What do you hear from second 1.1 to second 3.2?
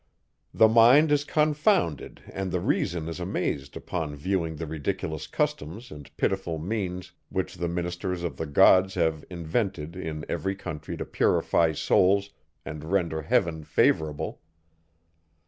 is confounded and the reason is